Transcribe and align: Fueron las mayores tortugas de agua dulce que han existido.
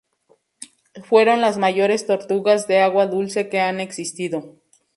Fueron 1.03 1.41
las 1.41 1.59
mayores 1.59 2.07
tortugas 2.07 2.67
de 2.67 2.79
agua 2.79 3.05
dulce 3.05 3.49
que 3.49 3.59
han 3.59 3.79
existido. 3.79 4.55